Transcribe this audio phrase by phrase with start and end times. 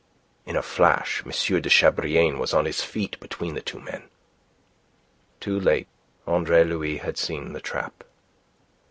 [0.47, 1.29] In a flash M.
[1.61, 4.09] de Chabrillane was on his feet, between the two men.
[5.39, 5.87] Too late
[6.25, 8.03] Andre Louis had seen the trap.